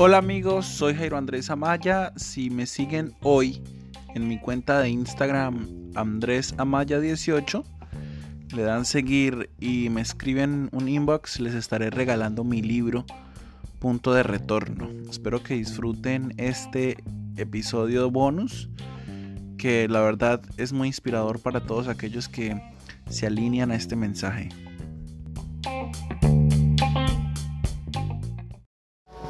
Hola 0.00 0.18
amigos, 0.18 0.66
soy 0.66 0.94
Jairo 0.94 1.16
Andrés 1.16 1.50
Amaya. 1.50 2.12
Si 2.14 2.50
me 2.50 2.66
siguen 2.66 3.14
hoy 3.22 3.60
en 4.14 4.28
mi 4.28 4.38
cuenta 4.38 4.78
de 4.78 4.90
Instagram 4.90 5.68
Andrés 5.96 6.54
Amaya 6.56 7.00
18, 7.00 7.64
le 8.54 8.62
dan 8.62 8.84
seguir 8.84 9.50
y 9.58 9.90
me 9.90 10.00
escriben 10.00 10.68
un 10.70 10.88
inbox, 10.88 11.40
les 11.40 11.54
estaré 11.54 11.90
regalando 11.90 12.44
mi 12.44 12.62
libro 12.62 13.04
Punto 13.80 14.14
de 14.14 14.22
Retorno. 14.22 14.88
Espero 15.10 15.42
que 15.42 15.54
disfruten 15.54 16.32
este 16.36 16.98
episodio 17.36 18.08
bonus 18.10 18.70
que 19.58 19.88
la 19.88 20.00
verdad 20.00 20.40
es 20.56 20.72
muy 20.72 20.86
inspirador 20.86 21.40
para 21.40 21.66
todos 21.66 21.88
aquellos 21.88 22.28
que 22.28 22.60
se 23.10 23.26
alinean 23.26 23.72
a 23.72 23.74
este 23.74 23.96
mensaje. 23.96 24.48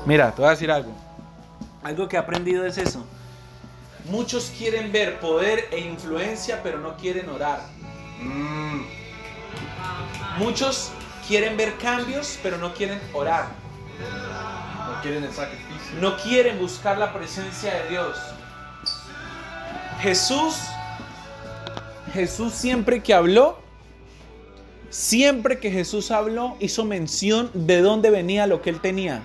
Mira, 0.08 0.30
te 0.30 0.40
voy 0.40 0.48
a 0.48 0.52
decir 0.52 0.70
algo. 0.70 0.90
Algo 1.82 2.08
que 2.08 2.16
he 2.16 2.18
aprendido 2.18 2.64
es 2.64 2.78
eso. 2.78 3.04
Muchos 4.10 4.50
quieren 4.56 4.90
ver 4.90 5.20
poder 5.20 5.68
e 5.70 5.80
influencia, 5.80 6.62
pero 6.62 6.78
no 6.78 6.96
quieren 6.96 7.28
orar. 7.28 7.60
Mm. 8.22 8.86
Muchos 10.38 10.92
quieren 11.28 11.58
ver 11.58 11.76
cambios, 11.76 12.38
pero 12.42 12.56
no 12.56 12.72
quieren 12.72 12.98
orar. 13.12 13.48
No 14.86 15.02
quieren 15.02 15.24
el 15.24 15.32
sacrificio. 15.32 16.00
No 16.00 16.16
quieren 16.16 16.58
buscar 16.58 16.96
la 16.96 17.12
presencia 17.12 17.74
de 17.74 17.90
Dios. 17.90 18.16
Jesús, 20.00 20.56
Jesús 22.14 22.54
siempre 22.54 23.02
que 23.02 23.12
habló, 23.12 23.58
siempre 24.88 25.58
que 25.58 25.70
Jesús 25.70 26.10
habló, 26.10 26.56
hizo 26.60 26.86
mención 26.86 27.50
de 27.52 27.82
dónde 27.82 28.08
venía 28.08 28.46
lo 28.46 28.62
que 28.62 28.70
él 28.70 28.80
tenía. 28.80 29.22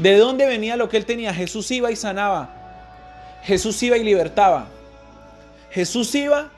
¿De 0.00 0.16
dónde 0.16 0.46
venía 0.46 0.76
lo 0.76 0.88
que 0.88 0.96
él 0.96 1.04
tenía? 1.04 1.34
Jesús 1.34 1.70
iba 1.70 1.90
y 1.90 1.96
sanaba. 1.96 3.40
Jesús 3.42 3.82
iba 3.82 3.98
y 3.98 4.04
libertaba. 4.04 4.68
Jesús 5.70 6.14
iba 6.14 6.50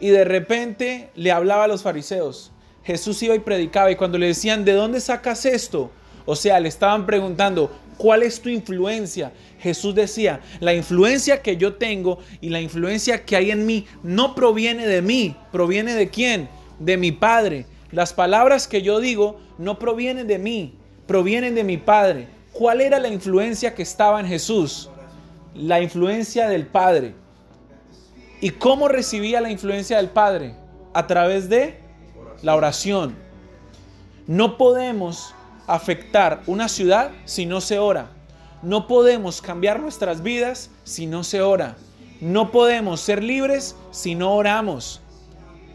y 0.00 0.08
de 0.08 0.24
repente 0.24 1.10
le 1.14 1.30
hablaba 1.30 1.64
a 1.64 1.68
los 1.68 1.82
fariseos. 1.82 2.52
Jesús 2.82 3.22
iba 3.22 3.34
y 3.34 3.40
predicaba 3.40 3.90
y 3.90 3.96
cuando 3.96 4.16
le 4.16 4.28
decían, 4.28 4.64
¿de 4.64 4.72
dónde 4.72 5.00
sacas 5.00 5.44
esto? 5.44 5.90
O 6.24 6.34
sea, 6.34 6.58
le 6.58 6.70
estaban 6.70 7.04
preguntando, 7.04 7.70
¿cuál 7.98 8.22
es 8.22 8.40
tu 8.40 8.48
influencia? 8.48 9.32
Jesús 9.58 9.94
decía, 9.94 10.40
la 10.60 10.72
influencia 10.72 11.42
que 11.42 11.58
yo 11.58 11.74
tengo 11.74 12.18
y 12.40 12.48
la 12.48 12.62
influencia 12.62 13.26
que 13.26 13.36
hay 13.36 13.50
en 13.50 13.66
mí 13.66 13.86
no 14.02 14.34
proviene 14.34 14.86
de 14.86 15.02
mí, 15.02 15.36
proviene 15.52 15.92
de 15.92 16.08
quién? 16.08 16.48
De 16.78 16.96
mi 16.96 17.12
Padre. 17.12 17.66
Las 17.92 18.14
palabras 18.14 18.66
que 18.66 18.80
yo 18.80 19.00
digo 19.00 19.38
no 19.58 19.78
provienen 19.78 20.26
de 20.26 20.38
mí, 20.38 20.74
provienen 21.06 21.54
de 21.54 21.64
mi 21.64 21.76
Padre. 21.76 22.39
¿Cuál 22.52 22.80
era 22.80 22.98
la 22.98 23.08
influencia 23.08 23.74
que 23.74 23.82
estaba 23.82 24.20
en 24.20 24.26
Jesús? 24.26 24.90
La 25.54 25.80
influencia 25.80 26.48
del 26.48 26.66
Padre. 26.66 27.14
¿Y 28.40 28.50
cómo 28.50 28.88
recibía 28.88 29.40
la 29.40 29.50
influencia 29.50 29.98
del 29.98 30.08
Padre? 30.08 30.54
A 30.92 31.06
través 31.06 31.48
de 31.48 31.80
la 32.42 32.56
oración. 32.56 33.16
No 34.26 34.56
podemos 34.56 35.34
afectar 35.66 36.42
una 36.46 36.68
ciudad 36.68 37.12
si 37.24 37.46
no 37.46 37.60
se 37.60 37.78
ora. 37.78 38.10
No 38.62 38.88
podemos 38.88 39.40
cambiar 39.40 39.80
nuestras 39.80 40.22
vidas 40.22 40.70
si 40.84 41.06
no 41.06 41.22
se 41.24 41.42
ora. 41.42 41.76
No 42.20 42.50
podemos 42.50 43.00
ser 43.00 43.22
libres 43.22 43.76
si 43.90 44.14
no 44.14 44.34
oramos. 44.34 45.00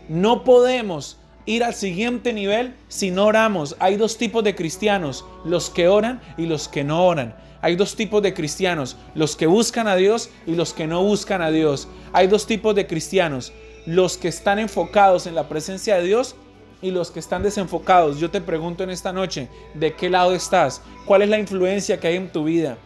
No 0.09 0.43
podemos 0.43 1.17
ir 1.45 1.63
al 1.63 1.73
siguiente 1.73 2.33
nivel 2.33 2.75
si 2.87 3.11
no 3.11 3.25
oramos. 3.25 3.75
Hay 3.79 3.97
dos 3.97 4.17
tipos 4.17 4.43
de 4.43 4.55
cristianos, 4.55 5.25
los 5.43 5.69
que 5.69 5.87
oran 5.87 6.21
y 6.37 6.45
los 6.45 6.67
que 6.67 6.83
no 6.83 7.05
oran. 7.05 7.35
Hay 7.61 7.75
dos 7.75 7.95
tipos 7.95 8.21
de 8.21 8.33
cristianos, 8.33 8.97
los 9.15 9.35
que 9.35 9.47
buscan 9.47 9.87
a 9.87 9.95
Dios 9.95 10.29
y 10.45 10.55
los 10.55 10.73
que 10.73 10.87
no 10.87 11.03
buscan 11.03 11.41
a 11.41 11.51
Dios. 11.51 11.87
Hay 12.13 12.27
dos 12.27 12.45
tipos 12.45 12.75
de 12.75 12.85
cristianos, 12.85 13.53
los 13.85 14.17
que 14.17 14.27
están 14.27 14.59
enfocados 14.59 15.25
en 15.25 15.35
la 15.35 15.49
presencia 15.49 15.95
de 15.95 16.03
Dios 16.03 16.35
y 16.81 16.91
los 16.91 17.09
que 17.09 17.19
están 17.19 17.41
desenfocados. 17.41 18.19
Yo 18.19 18.29
te 18.29 18.41
pregunto 18.41 18.83
en 18.83 18.91
esta 18.91 19.11
noche, 19.11 19.49
¿de 19.73 19.93
qué 19.93 20.09
lado 20.09 20.33
estás? 20.33 20.81
¿Cuál 21.05 21.23
es 21.23 21.29
la 21.29 21.39
influencia 21.39 21.99
que 21.99 22.07
hay 22.07 22.17
en 22.17 22.31
tu 22.31 22.43
vida? 22.43 22.77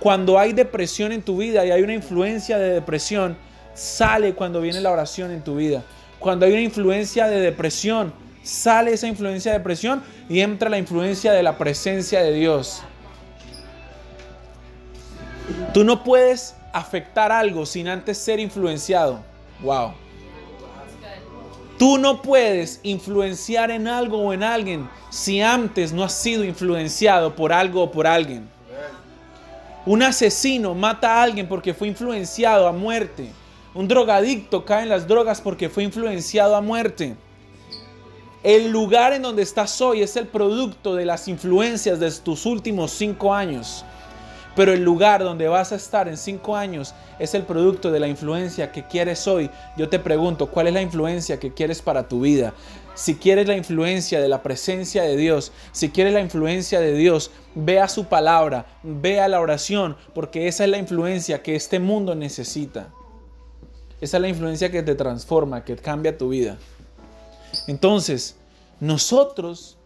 Cuando 0.00 0.38
hay 0.38 0.52
depresión 0.52 1.12
en 1.12 1.22
tu 1.22 1.36
vida 1.36 1.64
y 1.66 1.70
hay 1.70 1.82
una 1.82 1.94
influencia 1.94 2.58
de 2.58 2.70
depresión, 2.70 3.36
sale 3.74 4.34
cuando 4.34 4.60
viene 4.60 4.80
la 4.80 4.90
oración 4.90 5.30
en 5.30 5.44
tu 5.44 5.56
vida. 5.56 5.84
Cuando 6.22 6.46
hay 6.46 6.52
una 6.52 6.62
influencia 6.62 7.26
de 7.26 7.40
depresión, 7.40 8.14
sale 8.44 8.92
esa 8.92 9.08
influencia 9.08 9.50
de 9.50 9.58
depresión 9.58 10.04
y 10.28 10.40
entra 10.40 10.70
la 10.70 10.78
influencia 10.78 11.32
de 11.32 11.42
la 11.42 11.58
presencia 11.58 12.22
de 12.22 12.32
Dios. 12.32 12.84
Tú 15.74 15.82
no 15.82 16.04
puedes 16.04 16.54
afectar 16.72 17.32
algo 17.32 17.66
sin 17.66 17.88
antes 17.88 18.18
ser 18.18 18.38
influenciado. 18.38 19.18
Wow. 19.62 19.94
Tú 21.76 21.98
no 21.98 22.22
puedes 22.22 22.78
influenciar 22.84 23.72
en 23.72 23.88
algo 23.88 24.18
o 24.18 24.32
en 24.32 24.44
alguien 24.44 24.88
si 25.10 25.40
antes 25.40 25.92
no 25.92 26.04
has 26.04 26.12
sido 26.12 26.44
influenciado 26.44 27.34
por 27.34 27.52
algo 27.52 27.82
o 27.82 27.90
por 27.90 28.06
alguien. 28.06 28.48
Un 29.84 30.04
asesino 30.04 30.72
mata 30.76 31.16
a 31.16 31.22
alguien 31.24 31.48
porque 31.48 31.74
fue 31.74 31.88
influenciado 31.88 32.68
a 32.68 32.72
muerte. 32.72 33.32
Un 33.74 33.88
drogadicto 33.88 34.66
cae 34.66 34.82
en 34.82 34.90
las 34.90 35.08
drogas 35.08 35.40
porque 35.40 35.70
fue 35.70 35.82
influenciado 35.82 36.56
a 36.56 36.60
muerte. 36.60 37.16
El 38.42 38.70
lugar 38.70 39.14
en 39.14 39.22
donde 39.22 39.42
estás 39.42 39.80
hoy 39.80 40.02
es 40.02 40.14
el 40.16 40.26
producto 40.26 40.94
de 40.94 41.06
las 41.06 41.26
influencias 41.26 41.98
de 41.98 42.10
tus 42.10 42.44
últimos 42.44 42.90
cinco 42.90 43.32
años. 43.32 43.82
Pero 44.54 44.74
el 44.74 44.84
lugar 44.84 45.24
donde 45.24 45.48
vas 45.48 45.72
a 45.72 45.76
estar 45.76 46.06
en 46.06 46.18
cinco 46.18 46.54
años 46.54 46.94
es 47.18 47.34
el 47.34 47.44
producto 47.44 47.90
de 47.90 48.00
la 48.00 48.08
influencia 48.08 48.72
que 48.72 48.82
quieres 48.82 49.26
hoy. 49.26 49.48
Yo 49.78 49.88
te 49.88 49.98
pregunto, 49.98 50.48
¿cuál 50.50 50.66
es 50.66 50.74
la 50.74 50.82
influencia 50.82 51.40
que 51.40 51.54
quieres 51.54 51.80
para 51.80 52.08
tu 52.08 52.20
vida? 52.20 52.52
Si 52.94 53.14
quieres 53.14 53.48
la 53.48 53.56
influencia 53.56 54.20
de 54.20 54.28
la 54.28 54.42
presencia 54.42 55.02
de 55.02 55.16
Dios, 55.16 55.50
si 55.72 55.88
quieres 55.88 56.12
la 56.12 56.20
influencia 56.20 56.80
de 56.80 56.92
Dios, 56.92 57.30
ve 57.54 57.80
a 57.80 57.88
su 57.88 58.04
palabra, 58.04 58.66
ve 58.82 59.18
a 59.18 59.28
la 59.28 59.40
oración, 59.40 59.96
porque 60.14 60.46
esa 60.46 60.64
es 60.64 60.70
la 60.70 60.76
influencia 60.76 61.42
que 61.42 61.54
este 61.54 61.78
mundo 61.78 62.14
necesita. 62.14 62.90
Esa 64.02 64.16
es 64.16 64.20
la 64.20 64.28
influencia 64.28 64.72
que 64.72 64.82
te 64.82 64.96
transforma, 64.96 65.64
que 65.64 65.76
cambia 65.76 66.18
tu 66.18 66.30
vida. 66.30 66.58
Entonces, 67.68 68.34
nosotros 68.80 69.78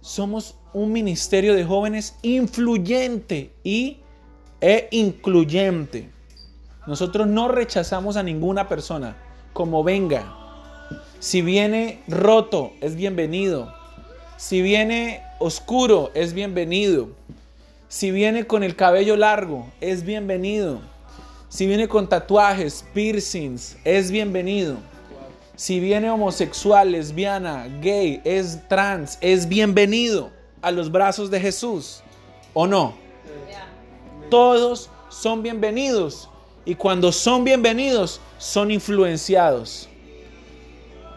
somos 0.00 0.54
un 0.72 0.92
ministerio 0.92 1.56
de 1.56 1.64
jóvenes 1.64 2.14
influyente 2.22 3.50
y, 3.64 3.96
e 4.60 4.86
incluyente. 4.92 6.08
Nosotros 6.86 7.26
no 7.26 7.48
rechazamos 7.48 8.16
a 8.16 8.22
ninguna 8.22 8.68
persona, 8.68 9.16
como 9.52 9.82
venga. 9.82 10.32
Si 11.18 11.42
viene 11.42 12.04
roto, 12.06 12.70
es 12.80 12.94
bienvenido. 12.94 13.74
Si 14.36 14.62
viene 14.62 15.24
oscuro, 15.40 16.12
es 16.14 16.34
bienvenido. 16.34 17.08
Si 17.88 18.12
viene 18.12 18.46
con 18.46 18.62
el 18.62 18.76
cabello 18.76 19.16
largo, 19.16 19.66
es 19.80 20.04
bienvenido. 20.04 20.82
Si 21.50 21.66
viene 21.66 21.88
con 21.88 22.08
tatuajes, 22.08 22.84
piercings, 22.94 23.76
es 23.84 24.12
bienvenido. 24.12 24.76
Si 25.56 25.80
viene 25.80 26.08
homosexual, 26.08 26.92
lesbiana, 26.92 27.66
gay, 27.82 28.20
es 28.24 28.60
trans, 28.68 29.18
es 29.20 29.48
bienvenido 29.48 30.30
a 30.62 30.70
los 30.70 30.92
brazos 30.92 31.28
de 31.28 31.40
Jesús. 31.40 32.02
¿O 32.54 32.68
no? 32.68 32.94
Todos 34.30 34.90
son 35.08 35.42
bienvenidos. 35.42 36.30
Y 36.64 36.76
cuando 36.76 37.10
son 37.10 37.42
bienvenidos, 37.42 38.20
son 38.38 38.70
influenciados. 38.70 39.88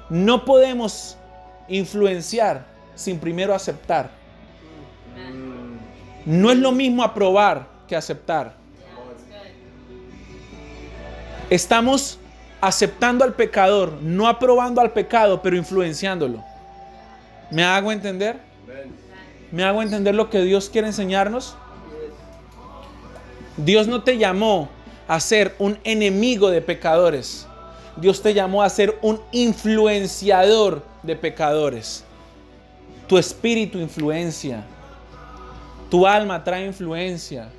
No 0.10 0.46
podemos 0.46 1.16
influenciar 1.68 2.66
sin 2.96 3.20
primero 3.20 3.54
aceptar. 3.54 4.10
No 6.26 6.50
es 6.50 6.58
lo 6.58 6.72
mismo 6.72 7.04
aprobar 7.04 7.68
que 7.88 7.96
aceptar. 7.96 8.63
Estamos 11.54 12.18
aceptando 12.62 13.24
al 13.24 13.36
pecador, 13.36 14.00
no 14.02 14.28
aprobando 14.28 14.82
al 14.82 14.92
pecado, 14.92 15.40
pero 15.44 15.56
influenciándolo. 15.56 16.44
¿Me 17.52 17.64
hago 17.64 17.92
entender? 17.92 18.40
¿Me 19.52 19.64
hago 19.64 19.84
entender 19.84 20.16
lo 20.16 20.32
que 20.32 20.42
Dios 20.42 20.68
quiere 20.68 20.88
enseñarnos? 20.88 21.56
Dios 23.56 23.88
no 23.88 24.02
te 24.02 24.18
llamó 24.18 24.68
a 25.08 25.20
ser 25.20 25.54
un 25.60 25.78
enemigo 25.84 26.50
de 26.50 26.64
pecadores. 26.64 27.46
Dios 27.98 28.24
te 28.24 28.34
llamó 28.34 28.64
a 28.64 28.70
ser 28.72 28.98
un 29.04 29.22
influenciador 29.32 30.82
de 31.04 31.16
pecadores. 31.16 32.04
Tu 33.06 33.16
espíritu 33.16 33.78
influencia. 33.78 34.64
Tu 35.92 36.08
alma 36.08 36.44
trae 36.44 36.66
influencia. 36.66 37.50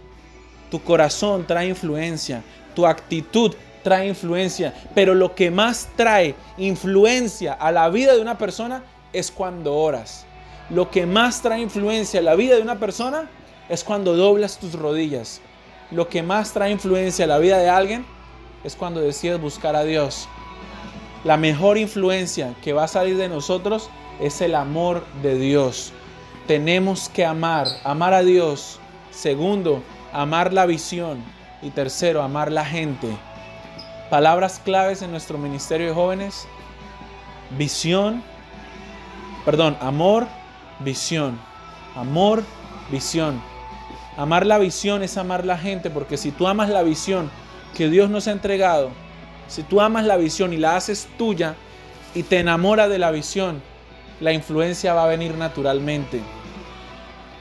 Tu 0.68 0.82
corazón 0.82 1.46
trae 1.46 1.68
influencia. 1.68 2.42
Tu 2.74 2.84
actitud 2.84 3.54
trae 3.84 4.08
influencia, 4.08 4.74
pero 4.94 5.14
lo 5.14 5.36
que 5.36 5.52
más 5.52 5.88
trae 5.94 6.34
influencia 6.56 7.52
a 7.52 7.70
la 7.70 7.88
vida 7.90 8.14
de 8.14 8.20
una 8.20 8.36
persona 8.38 8.82
es 9.12 9.30
cuando 9.30 9.76
oras. 9.76 10.26
Lo 10.70 10.90
que 10.90 11.06
más 11.06 11.42
trae 11.42 11.60
influencia 11.60 12.18
en 12.18 12.24
la 12.24 12.34
vida 12.34 12.56
de 12.56 12.62
una 12.62 12.80
persona 12.80 13.28
es 13.68 13.84
cuando 13.84 14.16
doblas 14.16 14.58
tus 14.58 14.72
rodillas. 14.72 15.40
Lo 15.90 16.08
que 16.08 16.22
más 16.22 16.52
trae 16.52 16.70
influencia 16.70 17.24
en 17.24 17.28
la 17.28 17.38
vida 17.38 17.58
de 17.58 17.68
alguien 17.68 18.04
es 18.64 18.74
cuando 18.74 19.00
decides 19.00 19.40
buscar 19.40 19.76
a 19.76 19.84
Dios. 19.84 20.26
La 21.22 21.36
mejor 21.36 21.76
influencia 21.78 22.54
que 22.62 22.72
va 22.72 22.84
a 22.84 22.88
salir 22.88 23.16
de 23.18 23.28
nosotros 23.28 23.90
es 24.20 24.40
el 24.40 24.54
amor 24.54 25.04
de 25.22 25.38
Dios. 25.38 25.92
Tenemos 26.46 27.10
que 27.10 27.26
amar, 27.26 27.68
amar 27.84 28.14
a 28.14 28.22
Dios. 28.22 28.80
Segundo, 29.10 29.82
amar 30.12 30.54
la 30.54 30.64
visión. 30.64 31.22
Y 31.62 31.70
tercero, 31.70 32.22
amar 32.22 32.50
la 32.50 32.64
gente. 32.64 33.08
Palabras 34.14 34.60
claves 34.64 35.02
en 35.02 35.10
nuestro 35.10 35.38
ministerio 35.38 35.88
de 35.88 35.92
jóvenes. 35.92 36.46
Visión. 37.58 38.22
Perdón, 39.44 39.76
amor, 39.80 40.28
visión. 40.78 41.36
Amor, 41.96 42.44
visión. 42.92 43.42
Amar 44.16 44.46
la 44.46 44.58
visión 44.58 45.02
es 45.02 45.16
amar 45.16 45.44
la 45.44 45.58
gente, 45.58 45.90
porque 45.90 46.16
si 46.16 46.30
tú 46.30 46.46
amas 46.46 46.68
la 46.68 46.84
visión 46.84 47.28
que 47.76 47.88
Dios 47.88 48.08
nos 48.08 48.28
ha 48.28 48.30
entregado, 48.30 48.92
si 49.48 49.64
tú 49.64 49.80
amas 49.80 50.04
la 50.04 50.16
visión 50.16 50.52
y 50.52 50.58
la 50.58 50.76
haces 50.76 51.08
tuya 51.18 51.56
y 52.14 52.22
te 52.22 52.38
enamora 52.38 52.86
de 52.86 53.00
la 53.00 53.10
visión, 53.10 53.60
la 54.20 54.32
influencia 54.32 54.94
va 54.94 55.02
a 55.02 55.08
venir 55.08 55.36
naturalmente. 55.36 56.20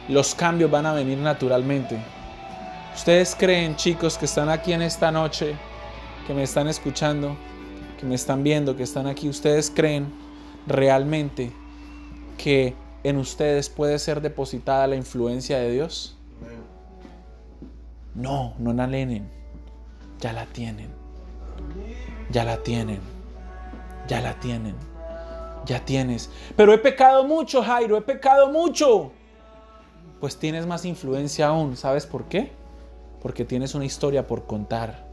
Los 0.10 0.34
cambios 0.34 0.72
van 0.72 0.88
a 0.88 0.94
venir 0.94 1.20
naturalmente. 1.20 2.00
¿Ustedes 2.96 3.36
creen, 3.38 3.76
chicos, 3.76 4.18
que 4.18 4.26
están 4.26 4.50
aquí 4.50 4.74
en 4.74 4.82
esta 4.82 5.12
noche, 5.12 5.56
que 6.28 6.34
me 6.34 6.44
están 6.44 6.68
escuchando, 6.68 7.36
que 8.00 8.06
me 8.06 8.16
están 8.16 8.44
viendo, 8.44 8.76
que 8.76 8.84
están 8.84 9.08
aquí, 9.08 9.30
ustedes 9.30 9.72
creen 9.74 10.08
realmente 10.68 11.52
que 12.38 12.76
en 13.04 13.18
ustedes 13.18 13.70
puede 13.70 14.00
ser 14.00 14.22
depositada 14.22 14.88
la 14.88 14.96
influencia 14.96 15.58
de 15.60 15.72
Dios? 15.72 16.18
No, 18.16 18.54
no 18.60 18.74
la. 18.74 19.30
Ya 20.20 20.34
la 20.34 20.46
tienen. 20.46 20.90
Ya 22.32 22.46
la 22.46 22.58
tienen. 22.58 23.00
Ya 24.08 24.22
la 24.22 24.40
tienen. 24.40 24.76
Ya 25.66 25.84
tienes. 25.84 26.30
Pero 26.56 26.74
he 26.74 26.78
pecado 26.78 27.24
mucho, 27.26 27.64
Jairo. 27.64 27.98
He 27.98 28.02
pecado 28.02 28.52
mucho. 28.52 29.12
Pues 30.20 30.38
tienes 30.38 30.66
más 30.66 30.86
influencia 30.86 31.48
aún. 31.48 31.76
¿Sabes 31.76 32.06
por 32.06 32.26
qué? 32.26 32.52
Porque 33.22 33.46
tienes 33.46 33.76
una 33.76 33.86
historia 33.86 34.28
por 34.28 34.46
contar. 34.46 35.13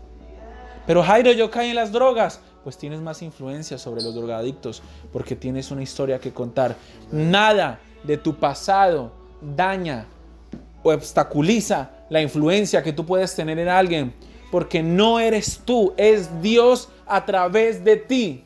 Pero 0.87 1.03
Jairo, 1.03 1.33
yo 1.33 1.51
caí 1.51 1.71
en 1.71 1.77
las 1.77 1.93
drogas. 1.93 2.41
Pues 2.65 2.77
tienes 2.77 3.01
más 3.01 3.23
influencia 3.23 3.79
sobre 3.79 4.03
los 4.03 4.15
drogadictos. 4.15 4.83
Porque 5.13 5.37
tienes 5.37 5.71
una 5.71 5.83
historia 5.83 6.19
que 6.19 6.33
contar. 6.33 6.77
Nada 7.11 7.81
de 8.03 8.17
tu 8.17 8.35
pasado 8.37 9.13
daña 9.41 10.07
o 10.83 10.93
obstaculiza 10.93 11.91
la 12.09 12.21
influencia 12.21 12.83
que 12.83 12.93
tú 12.93 13.05
puedes 13.05 13.35
tener 13.35 13.59
en 13.59 13.69
alguien, 13.69 14.15
porque 14.51 14.83
no 14.83 15.21
eres 15.21 15.61
tú, 15.65 15.95
es 15.97 16.43
Dios 16.43 16.89
a 17.07 17.25
través 17.25 17.85
de 17.85 17.97
ti. 17.97 18.45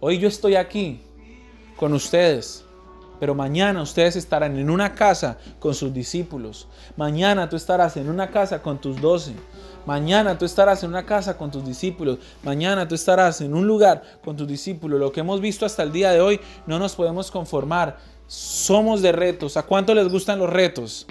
Hoy 0.00 0.18
yo 0.18 0.28
estoy 0.28 0.54
aquí 0.54 1.00
con 1.76 1.92
ustedes, 1.92 2.64
pero 3.20 3.34
mañana 3.34 3.82
ustedes 3.82 4.16
estarán 4.16 4.58
en 4.58 4.70
una 4.70 4.94
casa 4.94 5.38
con 5.58 5.74
sus 5.74 5.92
discípulos. 5.92 6.68
Mañana 6.96 7.48
tú 7.48 7.56
estarás 7.56 7.96
en 7.96 8.08
una 8.08 8.30
casa 8.30 8.62
con 8.62 8.78
tus 8.78 9.00
doce. 9.00 9.34
Mañana 9.86 10.36
tú 10.36 10.44
estarás 10.44 10.82
en 10.82 10.90
una 10.90 11.06
casa 11.06 11.36
con 11.36 11.50
tus 11.50 11.64
discípulos. 11.64 12.18
Mañana 12.42 12.86
tú 12.86 12.94
estarás 12.94 13.40
en 13.40 13.54
un 13.54 13.66
lugar 13.66 14.02
con 14.22 14.36
tus 14.36 14.46
discípulos. 14.46 15.00
Lo 15.00 15.12
que 15.12 15.20
hemos 15.20 15.40
visto 15.40 15.64
hasta 15.64 15.82
el 15.82 15.92
día 15.92 16.10
de 16.10 16.20
hoy, 16.20 16.40
no 16.66 16.78
nos 16.78 16.94
podemos 16.94 17.30
conformar. 17.30 17.96
Somos 18.26 19.00
de 19.00 19.12
retos. 19.12 19.56
¿A 19.56 19.62
cuánto 19.62 19.94
les 19.94 20.08
gustan 20.08 20.38
los 20.38 20.50
retos? 20.50 21.06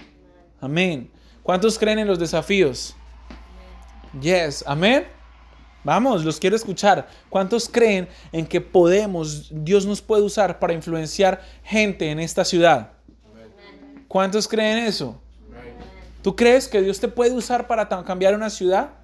Amén. 0.61 1.11
¿Cuántos 1.41 1.79
creen 1.79 1.99
en 1.99 2.07
los 2.07 2.19
desafíos? 2.19 2.95
Yes, 4.21 4.63
amén. 4.67 5.16
Vamos, 5.87 6.25
los 6.25 6.37
quiero 6.37 6.57
escuchar. 6.57 7.07
¿Cuántos 7.29 7.69
creen 7.69 8.09
en 8.33 8.45
que 8.45 8.59
podemos, 8.59 9.47
Dios 9.49 9.85
nos 9.85 10.01
puede 10.01 10.21
usar 10.21 10.59
para 10.59 10.73
influenciar 10.73 11.41
gente 11.63 12.11
en 12.11 12.19
esta 12.19 12.43
ciudad? 12.43 12.91
¿Cuántos 14.09 14.49
creen 14.49 14.79
eso? 14.79 15.17
¿Tú 16.21 16.35
crees 16.35 16.67
que 16.67 16.81
Dios 16.81 16.99
te 16.99 17.07
puede 17.07 17.31
usar 17.31 17.67
para 17.67 17.87
cambiar 18.03 18.35
una 18.35 18.49
ciudad? 18.49 18.95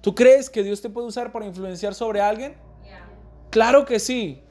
¿Tú 0.00 0.12
crees 0.12 0.50
que 0.50 0.64
Dios 0.64 0.82
te 0.82 0.90
puede 0.90 1.06
usar 1.06 1.30
para 1.30 1.46
influenciar 1.46 1.94
sobre 1.94 2.20
alguien? 2.20 2.56
Claro 3.50 3.84
que 3.84 4.00
sí. 4.00 4.42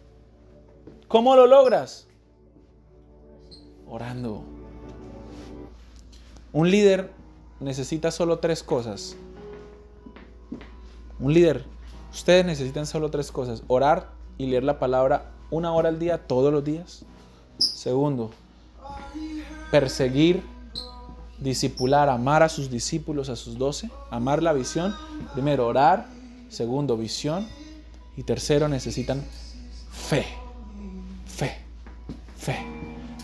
¿Cómo 1.09 1.35
lo 1.35 1.47
logras? 1.47 2.07
Orando. 3.85 4.45
Un 6.53 6.71
líder 6.71 7.11
necesita 7.59 8.09
solo 8.09 8.39
tres 8.39 8.63
cosas. 8.63 9.17
Un 11.19 11.33
líder, 11.33 11.65
ustedes 12.11 12.45
necesitan 12.45 12.85
solo 12.85 13.09
tres 13.09 13.31
cosas. 13.31 13.63
Orar 13.67 14.09
y 14.37 14.47
leer 14.47 14.63
la 14.63 14.79
palabra 14.79 15.31
una 15.51 15.73
hora 15.73 15.89
al 15.89 15.99
día, 15.99 16.27
todos 16.27 16.51
los 16.51 16.63
días. 16.63 17.05
Segundo, 17.57 18.31
perseguir, 19.71 20.43
discipular, 21.39 22.09
amar 22.09 22.43
a 22.43 22.49
sus 22.49 22.69
discípulos, 22.69 23.29
a 23.29 23.35
sus 23.35 23.57
doce. 23.57 23.89
Amar 24.09 24.43
la 24.43 24.53
visión. 24.53 24.95
Primero, 25.33 25.67
orar. 25.67 26.07
Segundo, 26.49 26.97
visión. 26.97 27.47
Y 28.17 28.23
tercero, 28.23 28.67
necesitan 28.67 29.23
fe. 29.91 30.25
Fe. 31.25 31.57
Fe. 32.37 32.65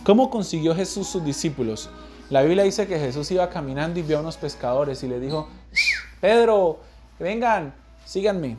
¿Cómo 0.04 0.30
consiguió 0.30 0.76
Jesús 0.76 1.08
sus 1.08 1.24
discípulos? 1.24 1.90
La 2.30 2.42
Biblia 2.42 2.64
dice 2.64 2.88
que 2.88 2.98
Jesús 2.98 3.30
iba 3.32 3.50
caminando 3.50 4.00
y 4.00 4.04
vio 4.04 4.18
a 4.18 4.22
unos 4.22 4.38
pescadores 4.38 5.04
y 5.04 5.08
le 5.08 5.20
dijo, 5.20 5.50
Pedro, 6.22 6.80
vengan, 7.20 7.74
síganme. 8.06 8.58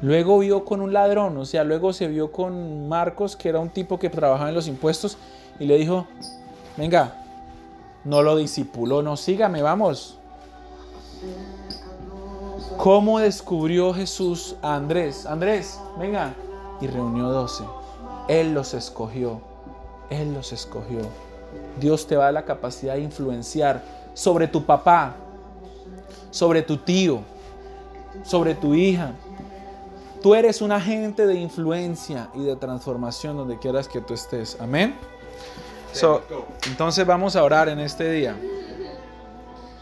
Luego 0.00 0.38
vio 0.38 0.64
con 0.64 0.80
un 0.80 0.92
ladrón, 0.92 1.36
o 1.38 1.44
sea, 1.44 1.64
luego 1.64 1.92
se 1.92 2.06
vio 2.06 2.30
con 2.30 2.88
Marcos, 2.88 3.34
que 3.34 3.48
era 3.48 3.58
un 3.58 3.70
tipo 3.70 3.98
que 3.98 4.10
trabajaba 4.10 4.48
en 4.48 4.54
los 4.54 4.68
impuestos, 4.68 5.18
y 5.58 5.66
le 5.66 5.76
dijo, 5.76 6.06
venga, 6.76 7.16
no 8.04 8.22
lo 8.22 8.36
disipuló, 8.36 9.02
no, 9.02 9.16
sígame, 9.16 9.60
vamos. 9.60 10.18
¿Cómo 12.76 13.18
descubrió 13.18 13.92
Jesús 13.92 14.54
a 14.62 14.76
Andrés? 14.76 15.26
Andrés, 15.26 15.80
venga. 15.98 16.32
Y 16.80 16.86
reunió 16.86 17.28
doce. 17.28 17.64
Él 18.28 18.54
los 18.54 18.72
escogió. 18.72 19.40
Él 20.10 20.32
los 20.32 20.52
escogió. 20.52 21.00
Dios 21.80 22.06
te 22.06 22.16
va 22.16 22.28
a 22.28 22.32
la 22.32 22.44
capacidad 22.44 22.94
de 22.94 23.00
influenciar 23.00 23.82
sobre 24.14 24.46
tu 24.46 24.64
papá, 24.64 25.16
sobre 26.30 26.62
tu 26.62 26.76
tío, 26.76 27.20
sobre 28.24 28.54
tu 28.54 28.74
hija. 28.74 29.12
Tú 30.22 30.34
eres 30.34 30.60
un 30.60 30.72
agente 30.72 31.26
de 31.26 31.34
influencia 31.34 32.28
y 32.34 32.42
de 32.42 32.56
transformación 32.56 33.36
donde 33.36 33.58
quieras 33.58 33.88
que 33.88 34.00
tú 34.00 34.14
estés. 34.14 34.56
Amén. 34.60 34.96
entonces 36.66 37.06
vamos 37.06 37.36
a 37.36 37.44
orar 37.44 37.68
en 37.68 37.78
este 37.78 38.10
día. 38.10 38.36